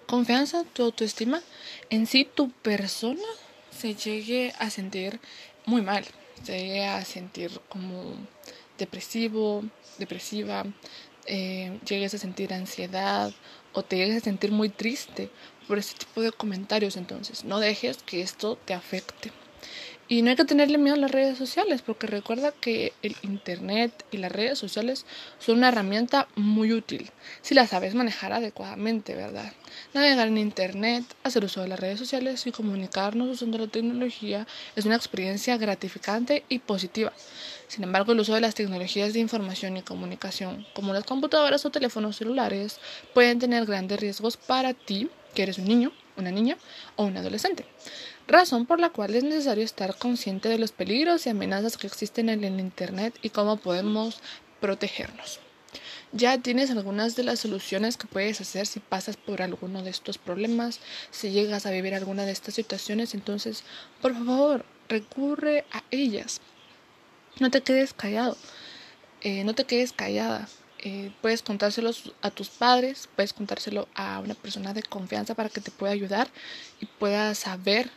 confianza, 0.06 0.66
tu 0.66 0.84
autoestima, 0.84 1.42
en 1.90 2.08
sí 2.08 2.26
tu 2.26 2.52
persona 2.52 3.24
se 3.72 3.96
llegue 3.96 4.54
a 4.60 4.70
sentir 4.70 5.22
muy 5.66 5.82
mal, 5.82 6.04
se 6.44 6.60
llegue 6.60 6.86
a 6.86 7.06
sentir 7.06 7.62
como 7.70 8.16
depresivo, 8.78 9.64
depresiva, 9.98 10.66
eh, 11.26 11.80
llegues 11.88 12.14
a 12.14 12.18
sentir 12.18 12.54
ansiedad 12.54 13.32
o 13.74 13.84
te 13.84 13.98
llegues 13.98 14.18
a 14.18 14.26
sentir 14.26 14.52
muy 14.52 14.70
triste 14.70 15.30
por 15.68 15.78
este 15.78 16.06
tipo 16.06 16.22
de 16.22 16.32
comentarios. 16.32 16.98
Entonces, 16.98 17.44
no 17.44 17.60
dejes 17.60 17.98
que 18.04 18.22
esto 18.22 18.58
te 18.66 18.74
afecte. 18.74 19.32
Y 20.10 20.22
no 20.22 20.30
hay 20.30 20.38
que 20.38 20.46
tenerle 20.46 20.78
miedo 20.78 20.96
a 20.96 21.00
las 21.00 21.12
redes 21.12 21.38
sociales, 21.38 21.82
porque 21.82 22.08
recuerda 22.08 22.54
que 22.54 22.94
el 23.02 23.18
Internet 23.24 24.06
y 24.10 24.18
las 24.18 24.32
redes 24.32 24.58
sociales 24.58 25.06
son 25.38 25.58
una 25.58 25.68
herramienta 25.68 26.30
muy 26.36 26.72
útil, 26.72 27.12
si 27.42 27.54
la 27.54 27.68
sabes 27.68 27.94
manejar 27.94 28.32
adecuadamente, 28.32 29.16
¿verdad? 29.16 29.52
Navegar 29.94 30.30
en 30.30 30.38
Internet, 30.38 31.04
hacer 31.24 31.44
uso 31.44 31.60
de 31.60 31.68
las 31.68 31.82
redes 31.82 32.00
sociales 32.00 32.48
y 32.48 32.54
comunicarnos 32.54 33.28
usando 33.28 33.58
la 33.58 33.68
tecnología 33.68 34.48
es 34.78 34.86
una 34.86 34.96
experiencia 34.96 35.58
gratificante 35.58 36.46
y 36.48 36.60
positiva. 36.60 37.12
Sin 37.68 37.84
embargo, 37.84 38.14
el 38.14 38.20
uso 38.20 38.34
de 38.34 38.42
las 38.42 38.56
tecnologías 38.56 39.14
de 39.14 39.20
información 39.20 39.78
y 39.78 39.82
comunicación, 39.82 40.66
como 40.74 40.94
las 40.94 41.04
computadoras 41.04 41.66
o 41.66 41.70
teléfonos 41.70 42.18
celulares, 42.18 42.80
pueden 43.14 43.40
tener 43.40 43.66
grandes 43.66 44.00
riesgos 44.00 44.38
para 44.38 44.74
ti, 44.74 45.10
que 45.34 45.44
eres 45.44 45.58
un 45.58 45.66
niño, 45.66 45.92
una 46.16 46.32
niña 46.32 46.58
o 46.96 47.04
un 47.04 47.18
adolescente 47.18 47.66
razón 48.28 48.66
por 48.66 48.80
la 48.80 48.90
cual 48.90 49.16
es 49.16 49.24
necesario 49.24 49.64
estar 49.64 49.96
consciente 49.98 50.50
de 50.50 50.60
los 50.60 50.72
peligros 50.72 51.26
y 51.26 51.30
amenazas 51.30 51.78
que 51.78 51.88
existen 51.88 52.30
en 52.30 52.44
el 52.44 52.60
Internet 52.60 53.18
y 53.22 53.30
cómo 53.30 53.58
podemos 53.58 54.20
protegernos. 54.60 55.40
Ya 56.12 56.38
tienes 56.38 56.72
algunas 56.72 57.16
de 57.16 57.24
las 57.24 57.40
soluciones 57.40 57.98
que 57.98 58.08
puedes 58.08 58.40
hacer 58.42 58.66
si 58.66 58.80
pasas 58.80 59.18
por 59.18 59.42
alguno 59.42 59.82
de 59.82 59.90
estos 59.90 60.18
problemas, 60.18 60.80
si 61.12 61.32
llegas 61.32 61.66
a 61.66 61.72
vivir 61.72 61.94
alguna 61.94 62.26
de 62.26 62.32
estas 62.32 62.56
situaciones, 62.56 63.14
entonces, 63.14 63.64
por 64.02 64.14
favor, 64.14 64.66
recurre 64.88 65.66
a 65.72 65.84
ellas. 65.92 66.42
No 67.40 67.52
te 67.52 67.62
quedes 67.62 67.94
callado, 67.94 68.36
eh, 69.22 69.44
no 69.44 69.54
te 69.54 69.66
quedes 69.66 69.94
callada. 69.94 70.48
Eh, 70.80 71.12
puedes 71.22 71.42
contárselos 71.42 72.14
a 72.22 72.32
tus 72.32 72.50
padres, 72.50 73.10
puedes 73.16 73.34
contárselo 73.34 73.88
a 73.96 74.20
una 74.20 74.36
persona 74.36 74.74
de 74.74 74.84
confianza 74.84 75.36
para 75.36 75.50
que 75.50 75.62
te 75.62 75.72
pueda 75.72 75.92
ayudar 75.92 76.28
y 76.80 76.86
pueda 76.86 77.34
saber 77.36 77.90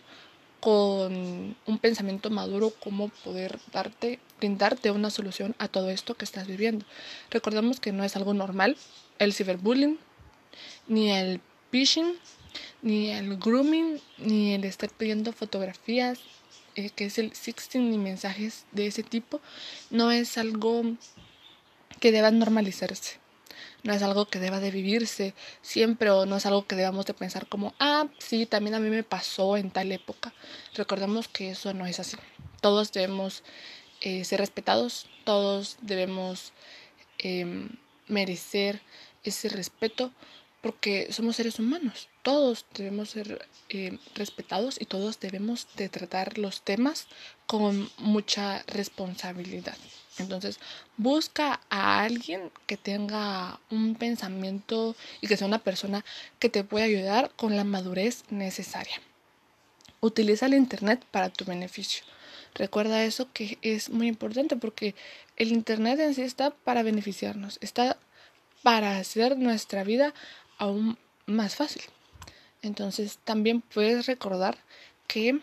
con 0.61 1.57
un 1.67 1.79
pensamiento 1.79 2.29
maduro 2.31 2.73
cómo 2.83 3.09
poder 3.09 3.59
darte, 3.73 4.19
brindarte 4.39 4.91
una 4.91 5.11
solución 5.11 5.55
a 5.59 5.69
todo 5.69 5.91
esto 5.91 6.15
que 6.15 6.25
estás 6.25 6.47
viviendo. 6.47 6.85
Recordemos 7.31 7.81
que 7.81 7.93
no 7.93 8.05
es 8.05 8.17
algo 8.17 8.35
normal 8.35 8.77
el 9.19 9.33
ciberbullying, 9.33 9.99
ni 10.87 11.13
el 11.13 11.41
phishing, 11.71 12.15
ni 12.83 13.11
el 13.11 13.37
grooming, 13.39 14.01
ni 14.19 14.55
el 14.55 14.65
estar 14.65 14.91
pidiendo 14.91 15.33
fotografías, 15.33 16.19
eh, 16.75 16.91
que 16.91 17.07
es 17.07 17.19
el 17.19 17.35
sexting, 17.35 17.91
ni 17.91 17.99
mensajes 17.99 18.65
de 18.73 18.87
ese 18.87 19.03
tipo, 19.03 19.41
no 19.91 20.11
es 20.11 20.39
algo 20.39 20.83
que 22.01 22.13
deba 22.13 22.31
normalizarse 22.31 23.21
no 23.83 23.95
es 23.95 24.03
algo 24.03 24.27
que 24.27 24.39
deba 24.39 24.61
de 24.61 24.71
vivirse 24.71 25.35
siempre 25.63 26.11
o 26.11 26.27
no 26.27 26.37
es 26.37 26.47
algo 26.47 26.67
que 26.67 26.77
debamos 26.77 27.07
de 27.07 27.15
pensar 27.15 27.47
como, 27.47 27.75
ah, 27.79 28.09
sí, 28.19 28.47
también 28.47 28.75
a 28.75 28.81
mí 28.81 28.91
me 28.91 29.03
pasó 29.03 29.57
en 29.57 29.71
tal 29.71 29.91
época. 29.93 30.35
Recordemos 30.75 31.29
que 31.29 31.51
eso 31.51 31.73
no 31.73 31.87
es 31.87 31.99
así. 32.01 32.17
Todos 32.61 32.93
debemos 32.93 33.43
eh, 34.01 34.25
ser 34.25 34.41
respetados, 34.41 35.07
todos 35.25 35.79
debemos 35.81 36.53
em, 37.19 37.71
merecer 38.07 38.83
ese 39.25 39.49
respeto 39.49 40.13
porque 40.61 41.13
somos 41.13 41.37
seres 41.37 41.59
humanos. 41.59 42.10
Todos 42.23 42.67
debemos 42.75 43.11
ser 43.11 43.49
em, 43.71 43.99
respetados 44.15 44.77
y 44.79 44.85
todos 44.85 45.21
debemos 45.21 45.69
de 45.77 45.89
tratar 45.89 46.37
los 46.37 46.61
temas 46.63 47.07
con 47.47 47.91
mucha 47.97 48.63
responsabilidad. 48.67 49.77
Entonces, 50.19 50.59
busca 50.99 51.61
a 51.71 52.03
alguien 52.03 52.51
que 52.67 52.77
tenga 52.77 53.59
un 53.71 53.95
pensamiento 53.95 54.95
y 55.23 55.29
que 55.29 55.37
sea 55.39 55.47
una 55.47 55.61
persona 55.61 56.05
que 56.39 56.51
te 56.51 56.63
pueda 56.63 56.85
ayudar 56.85 57.31
con 57.37 57.57
la 57.57 57.65
madurez 57.65 58.25
necesaria. 58.29 59.01
Utiliza 60.01 60.47
el 60.47 60.55
Internet 60.55 61.05
para 61.11 61.31
tu 61.31 61.47
beneficio. 61.47 62.05
Recuerda 62.55 63.05
eso 63.05 63.29
que 63.33 63.59
es 63.63 63.89
muy 63.89 64.09
importante 64.09 64.57
porque 64.57 64.95
el 65.37 65.53
Internet 65.53 66.01
en 66.01 66.15
sí 66.15 66.23
está 66.23 66.51
para 66.51 66.83
beneficiarnos, 66.83 67.59
está 67.63 67.97
para 68.63 68.99
hacer 68.99 69.39
nuestra 69.39 69.85
vida 69.85 70.13
aún 70.59 70.99
más 71.27 71.55
fácil. 71.55 71.83
Entonces 72.63 73.19
también 73.25 73.61
puedes 73.61 74.07
recordar 74.07 74.59
que 75.07 75.41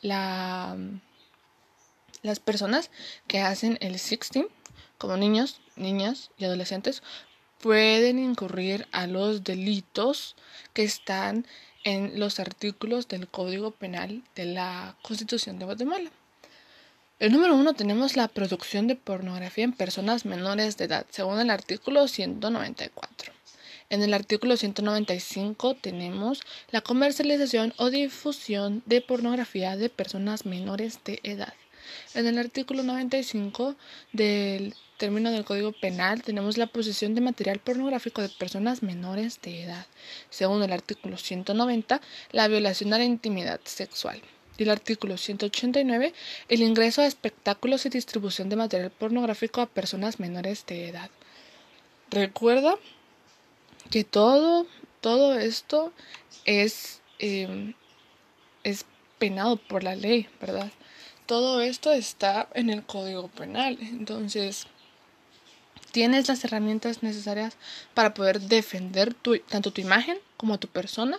la 0.00 0.76
las 2.22 2.38
personas 2.38 2.90
que 3.26 3.40
hacen 3.40 3.78
el 3.80 3.98
sexting, 3.98 4.46
como 4.98 5.16
niños, 5.16 5.60
niñas 5.76 6.30
y 6.38 6.44
adolescentes, 6.44 7.02
pueden 7.60 8.18
incurrir 8.18 8.86
a 8.92 9.06
los 9.06 9.44
delitos 9.44 10.36
que 10.72 10.84
están 10.84 11.46
en 11.84 12.18
los 12.20 12.38
artículos 12.38 13.08
del 13.08 13.28
Código 13.28 13.72
Penal 13.72 14.22
de 14.36 14.46
la 14.46 14.96
Constitución 15.02 15.58
de 15.58 15.64
Guatemala. 15.64 16.10
El 17.18 17.32
número 17.32 17.54
uno 17.54 17.74
tenemos 17.74 18.16
la 18.16 18.28
producción 18.28 18.86
de 18.86 18.96
pornografía 18.96 19.64
en 19.64 19.72
personas 19.72 20.24
menores 20.24 20.76
de 20.76 20.84
edad, 20.84 21.06
según 21.10 21.40
el 21.40 21.50
artículo 21.50 22.08
194. 22.08 23.32
En 23.90 24.02
el 24.02 24.14
artículo 24.14 24.56
195 24.56 25.74
tenemos 25.74 26.40
la 26.70 26.80
comercialización 26.80 27.74
o 27.76 27.90
difusión 27.90 28.82
de 28.86 29.00
pornografía 29.00 29.76
de 29.76 29.88
personas 29.88 30.46
menores 30.46 31.00
de 31.04 31.20
edad. 31.22 31.54
En 32.14 32.26
el 32.26 32.38
artículo 32.38 32.82
95 32.82 33.76
del 34.12 34.74
término 34.96 35.30
del 35.30 35.44
Código 35.44 35.72
Penal 35.72 36.22
tenemos 36.22 36.56
la 36.56 36.66
posesión 36.66 37.14
de 37.14 37.20
material 37.20 37.58
pornográfico 37.58 38.22
de 38.22 38.28
personas 38.28 38.82
menores 38.82 39.40
de 39.42 39.62
edad. 39.62 39.86
Según 40.30 40.62
el 40.62 40.72
artículo 40.72 41.16
190, 41.16 42.00
la 42.30 42.48
violación 42.48 42.92
a 42.94 42.98
la 42.98 43.04
intimidad 43.04 43.60
sexual. 43.64 44.22
Y 44.58 44.64
el 44.64 44.70
artículo 44.70 45.16
189, 45.16 46.12
el 46.48 46.62
ingreso 46.62 47.02
a 47.02 47.06
espectáculos 47.06 47.86
y 47.86 47.88
distribución 47.88 48.48
de 48.48 48.56
material 48.56 48.90
pornográfico 48.90 49.60
a 49.60 49.66
personas 49.66 50.20
menores 50.20 50.66
de 50.66 50.88
edad. 50.88 51.10
Recuerda 52.10 52.76
que 53.92 54.02
todo, 54.02 54.66
todo 55.00 55.38
esto 55.38 55.92
es, 56.44 57.00
eh, 57.20 57.74
es 58.64 58.86
penado 59.20 59.56
por 59.56 59.84
la 59.84 59.94
ley, 59.94 60.28
¿verdad? 60.40 60.72
todo 61.32 61.62
esto 61.62 61.92
está 61.92 62.48
en 62.52 62.68
el 62.68 62.82
Código 62.82 63.28
Penal. 63.28 63.78
Entonces, 63.80 64.66
tienes 65.90 66.28
las 66.28 66.44
herramientas 66.44 67.02
necesarias 67.02 67.56
para 67.94 68.12
poder 68.12 68.38
defender 68.38 69.14
tu, 69.14 69.38
tanto 69.38 69.70
tu 69.72 69.80
imagen 69.80 70.18
como 70.36 70.58
tu 70.58 70.68
persona, 70.68 71.16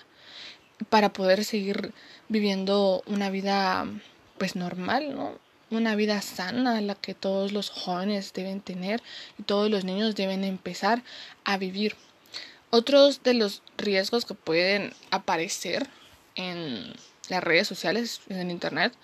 para 0.90 1.14
poder 1.14 1.44
seguir 1.44 1.94
viviendo 2.30 3.02
una 3.08 3.32
vida 3.32 3.88
pues 4.38 4.56
normal, 4.56 5.16
¿no? 5.16 5.40
Una 5.72 5.96
vida 5.96 6.22
sana, 6.22 6.80
la 6.82 6.94
que 6.94 7.16
todos 7.16 7.52
los 7.52 7.72
jóvenes 7.72 8.34
deben 8.34 8.62
tener 8.62 9.02
y 9.40 9.44
todos 9.44 9.72
los 9.72 9.84
niños 9.84 10.14
deben 10.14 10.44
empezar 10.44 11.02
a 11.44 11.58
vivir. 11.58 11.96
Otros 12.76 13.22
de 13.22 13.36
los 13.36 13.62
riesgos 13.78 14.26
que 14.26 14.34
pueden 14.34 14.96
aparecer 15.12 15.88
en 16.34 16.92
las 17.30 17.44
redes 17.44 17.68
sociales, 17.68 18.22
en 18.30 18.50
Internet, 18.50 18.96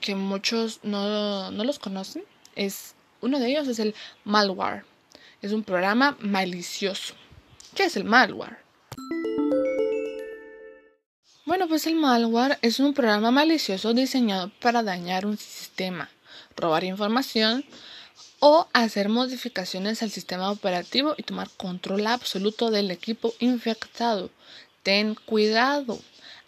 que 0.00 0.14
muchos 0.14 0.78
no, 0.84 1.50
no 1.50 1.64
los 1.64 1.80
conocen 1.80 2.22
es 2.54 2.94
Uno 3.20 3.40
de 3.40 3.48
ellos 3.48 3.66
es 3.66 3.80
el 3.80 3.96
malware. 4.22 4.84
Es 5.42 5.50
un 5.50 5.64
programa 5.64 6.16
malicioso. 6.20 7.14
¿Qué 7.74 7.86
es 7.86 7.96
el 7.96 8.04
malware? 8.04 8.58
Bueno, 11.44 11.66
pues 11.66 11.88
el 11.88 11.96
malware 11.96 12.60
es 12.62 12.78
un 12.78 12.94
programa 12.94 13.32
malicioso 13.32 13.94
diseñado 13.94 14.52
para 14.60 14.84
dañar 14.84 15.26
un 15.26 15.38
sistema, 15.38 16.08
robar 16.54 16.84
información 16.84 17.64
o 18.40 18.68
hacer 18.72 19.08
modificaciones 19.08 20.02
al 20.02 20.10
sistema 20.10 20.50
operativo 20.50 21.14
y 21.16 21.22
tomar 21.22 21.50
control 21.56 22.06
absoluto 22.06 22.70
del 22.70 22.90
equipo 22.90 23.34
infectado. 23.40 24.30
Ten 24.82 25.14
cuidado. 25.14 25.98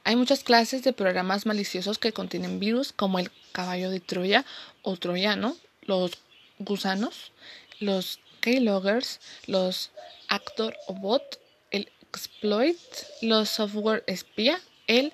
Hay 0.05 0.17
muchas 0.17 0.45
clases 0.45 0.83
de 0.83 0.93
programas 0.93 1.47
maliciosos 1.47 1.99
que 1.99 2.13
contienen 2.13 2.61
virus 2.61 2.93
como 2.93 3.19
el 3.19 3.31
caballo 3.53 3.91
de 3.91 4.01
Troya 4.01 4.45
o 4.83 4.97
troyano, 4.97 5.57
los 5.83 6.13
gusanos, 6.59 7.33
los 7.81 8.21
keyloggers, 8.41 9.21
los 9.47 9.91
actor 10.29 10.75
o 10.87 10.95
bot, 10.95 11.39
el 11.71 11.91
exploit, 12.09 12.79
los 13.21 13.49
software 13.51 14.05
espía, 14.07 14.61
el 14.87 15.13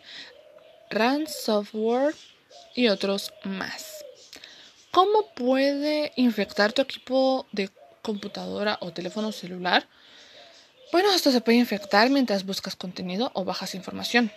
ransomware 0.90 2.14
y 2.74 2.88
otros 2.88 3.32
más. 3.44 4.05
¿Cómo 4.96 5.26
puede 5.34 6.14
infectar 6.16 6.72
tu 6.72 6.80
equipo 6.80 7.46
de 7.52 7.68
computadora 8.00 8.78
o 8.80 8.94
teléfono 8.94 9.30
celular? 9.30 9.86
Bueno, 10.90 11.12
esto 11.12 11.30
se 11.30 11.42
puede 11.42 11.58
infectar 11.58 12.08
mientras 12.08 12.46
buscas 12.46 12.76
contenido 12.76 13.30
o 13.34 13.44
bajas 13.44 13.74
información 13.74 14.32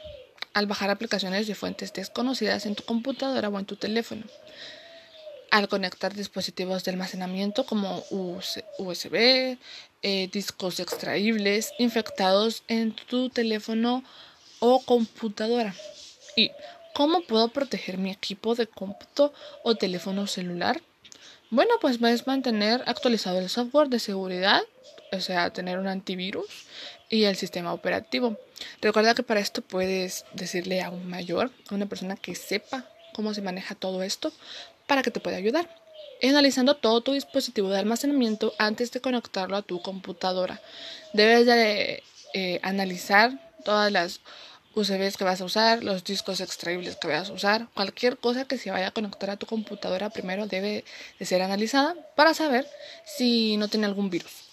al 0.54 0.68
bajar 0.68 0.89
aplicaciones 0.89 1.48
de 1.48 1.56
fuentes 1.56 1.94
desconocidas 1.94 2.66
en 2.66 2.75
tu 2.75 2.84
computadora 2.84 3.48
o 3.48 3.58
en 3.58 3.66
tu 3.66 3.78
teléfono, 3.78 4.24
al 5.50 5.70
conectar 5.70 6.13
dispositivos 6.13 6.84
de 6.84 6.92
almacenamiento 6.92 7.66
como 7.66 8.04
USB, 8.10 9.58
eh, 10.01 10.30
discos 10.30 10.82
extraíbles 10.82 11.72
infectados 11.78 12.63
en 12.68 12.92
tu 12.92 13.30
teléfono 13.30 14.04
o 14.60 14.82
computadora. 14.84 15.74
¿Y 16.36 16.51
cómo 17.00 17.22
puedo 17.22 17.48
proteger 17.48 17.98
mi 17.98 18.12
equipo 18.12 18.56
de 18.56 18.68
cómputo 18.68 19.32
o 19.63 19.74
teléfono 19.74 20.27
celular? 20.27 20.82
Bueno, 21.50 21.75
pues 21.79 21.98
puedes 21.98 22.27
mantener 22.27 22.84
actualizado 22.88 23.39
el 23.39 23.48
software 23.48 23.88
de 23.88 24.00
seguridad, 24.00 24.63
o 25.13 25.22
sea, 25.22 25.50
tener 25.50 25.79
un 25.79 25.88
antivirus 25.88 26.48
y 27.10 27.24
el 27.24 27.38
sistema 27.38 27.72
operativo. 27.72 28.38
Recuerda 28.82 29.15
que 29.15 29.24
para 29.24 29.39
esto 29.39 29.62
puedes 29.62 30.25
decirle 30.34 30.82
a 30.82 30.89
un 30.89 31.08
mayor, 31.08 31.51
a 31.70 31.75
una 31.75 31.86
persona 31.86 32.18
que 32.18 32.36
sepa 32.36 32.84
cómo 33.13 33.34
se 33.34 33.41
maneja 33.41 33.75
todo 33.75 34.03
esto, 34.03 34.34
para 34.86 35.01
que 35.01 35.10
te 35.10 35.22
pueda 35.22 35.38
ayudar. 35.38 35.74
Analizando 36.22 36.75
todo 36.75 37.00
tu 37.00 37.13
dispositivo 37.13 37.70
de 37.70 37.79
almacenamiento 37.79 38.53
antes 38.58 38.91
de 38.91 39.00
conectarlo 39.00 39.56
a 39.56 39.62
tu 39.62 39.82
computadora. 39.82 40.60
Debes 41.13 41.46
de 41.46 42.03
eh, 42.34 42.60
analizar 42.62 43.39
todas 43.63 43.89
las 43.89 44.20
USBs 44.76 45.18
que 45.18 45.24
vas 45.24 45.42
a 45.42 45.46
usar, 45.46 45.84
los 45.84 46.04
discos 46.04 46.42
extraíbles 46.42 46.96
que 46.96 47.08
vas 47.08 47.30
a 47.30 47.34
usar, 47.34 47.68
cualquier 47.74 48.18
cosa 48.18 48.46
que 48.46 48.58
se 48.58 48.72
vaya 48.72 48.88
a 48.88 48.92
conectar 48.92 49.30
a 49.30 49.38
tu 49.38 49.46
computadora 49.46 50.10
primero 50.10 50.48
debe 50.48 50.86
de 51.18 51.26
ser 51.26 51.42
analizada 51.42 51.96
para 52.16 52.34
saber 52.34 52.68
si 53.06 53.58
no 53.58 53.68
tiene 53.68 53.88
algún 53.88 54.10
virus. 54.10 54.50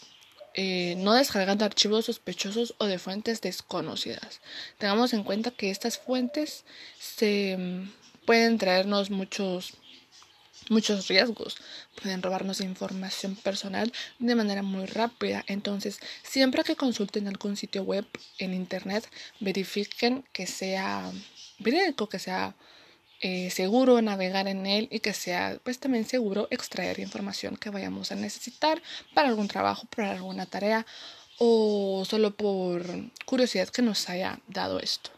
Eh, 0.59 0.95
no 0.97 1.13
descargando 1.13 1.67
archivos 1.67 2.07
sospechosos 2.07 2.75
o 2.79 2.87
de 2.87 2.99
fuentes 2.99 3.43
desconocidas. 3.43 4.41
Tengamos 4.79 5.13
en 5.13 5.23
cuenta 5.23 5.51
que 5.51 5.71
estas 5.71 5.99
fuentes 5.99 6.65
se 6.99 7.57
mm, 7.59 7.93
pueden 8.25 8.57
traernos 8.57 9.11
muchos 9.11 9.75
muchos 10.71 11.09
riesgos. 11.09 11.57
Pueden 12.01 12.23
robarnos 12.23 12.61
información 12.61 13.37
personal 13.37 13.93
de 14.19 14.35
manera 14.35 14.63
muy 14.63 14.87
rápida. 14.87 15.45
Entonces, 15.47 15.99
siempre 16.23 16.65
que 16.65 16.77
consulten 16.77 17.29
algún 17.29 17.57
sitio 17.57 17.83
web 17.83 18.07
en 18.39 18.55
internet, 18.55 19.09
verifiquen 19.41 20.25
que 20.33 20.47
sea 20.47 21.11
verídico, 21.59 22.09
que 22.09 22.19
sea 22.19 22.55
eh, 23.21 23.51
seguro 23.51 24.03
navegar 24.03 24.47
en 24.47 24.67
él 24.67 24.89
y 24.91 25.01
que 25.01 25.15
sea 25.15 25.59
pues 25.65 25.79
también 25.79 26.05
seguro 26.05 26.49
extraer 26.51 27.01
información 27.01 27.57
que 27.57 27.71
vayamos 27.71 28.13
a 28.13 28.15
necesitar 28.15 28.83
para 29.15 29.29
algún 29.29 29.49
trabajo, 29.49 29.87
para 29.95 30.13
alguna 30.13 30.45
tarea 30.45 30.85
o 31.39 32.05
solo 32.09 32.37
por 32.37 32.85
curiosidad 33.25 33.69
que 33.69 33.83
nos 33.83 34.09
haya 34.11 34.41
dado 34.49 34.81
esto. 34.81 35.16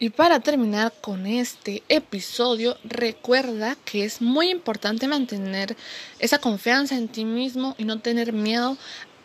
Y 0.00 0.10
para 0.10 0.38
terminar 0.38 0.92
con 1.00 1.26
este 1.26 1.82
episodio, 1.88 2.76
recuerda 2.84 3.76
que 3.84 4.04
es 4.04 4.22
muy 4.22 4.48
importante 4.48 5.08
mantener 5.08 5.76
esa 6.20 6.38
confianza 6.38 6.94
en 6.94 7.08
ti 7.08 7.24
mismo 7.24 7.74
y 7.78 7.84
no 7.84 7.98
tener 7.98 8.32
miedo 8.32 8.76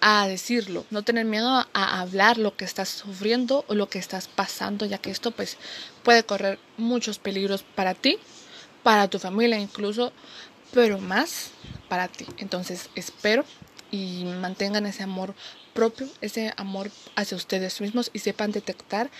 a 0.01 0.27
decirlo, 0.27 0.83
no 0.89 1.03
tener 1.03 1.25
miedo 1.25 1.47
a 1.47 2.01
hablar 2.01 2.39
lo 2.39 2.57
que 2.57 2.65
estás 2.65 2.89
sufriendo 2.89 3.65
o 3.67 3.75
lo 3.75 3.87
que 3.87 3.99
estás 3.99 4.27
pasando, 4.27 4.87
ya 4.87 4.97
que 4.97 5.11
esto 5.11 5.29
pues 5.29 5.57
puede 6.01 6.23
correr 6.23 6.57
muchos 6.77 7.19
peligros 7.19 7.63
para 7.75 7.93
ti, 7.93 8.17
para 8.81 9.07
tu 9.07 9.19
familia 9.19 9.59
incluso, 9.59 10.11
pero 10.73 10.97
más 10.97 11.51
para 11.87 12.07
ti. 12.07 12.25
Entonces 12.39 12.89
espero 12.95 13.45
y 13.91 14.25
mantengan 14.41 14.87
ese 14.87 15.03
amor 15.03 15.35
propio, 15.75 16.07
ese 16.19 16.51
amor 16.57 16.89
hacia 17.15 17.37
ustedes 17.37 17.79
mismos 17.79 18.09
y 18.11 18.19
sepan 18.19 18.51
detectar 18.51 19.11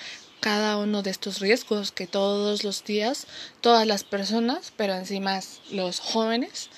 cada 0.43 0.75
uno 0.75 1.03
de 1.03 1.09
estos 1.09 1.39
riesgos 1.39 1.93
que 1.93 2.05
todos 2.05 2.65
los 2.65 2.83
días 2.83 3.27
todas 3.61 3.87
las 3.87 4.03
personas, 4.03 4.73
pero 4.75 4.93
encima 4.93 5.39
los 5.71 6.01
jóvenes, 6.01 6.69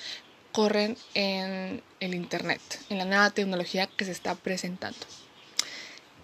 corren 0.51 0.95
en 1.15 1.81
el 1.99 2.13
Internet, 2.13 2.61
en 2.89 2.99
la 2.99 3.05
nueva 3.05 3.31
tecnología 3.31 3.87
que 3.87 4.05
se 4.05 4.11
está 4.11 4.35
presentando. 4.35 4.99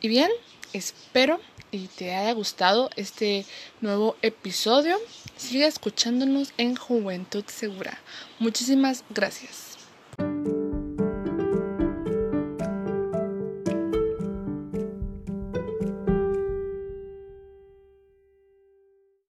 Y 0.02 0.08
bien, 0.08 0.30
espero 0.72 1.42
y 1.72 1.88
te 1.88 2.14
haya 2.14 2.32
gustado 2.34 2.92
este 2.96 3.44
nuevo 3.82 4.16
episodio. 4.22 5.00
Sigue 5.36 5.66
escuchándonos 5.66 6.54
en 6.60 6.76
Juventud 6.76 7.46
Segura. 7.48 7.98
Muchísimas 8.38 9.04
gracias. 9.10 9.71